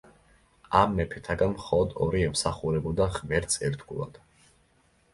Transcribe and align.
ამ 0.79 0.95
მეფეთაგან 0.99 1.53
მხოლოდ 1.59 1.95
ორი 2.07 2.23
ემსახურებოდა 2.31 3.11
ღმერთს 3.21 3.65
ერთგულად. 3.71 4.23